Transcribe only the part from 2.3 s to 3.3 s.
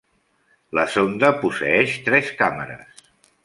càmeres.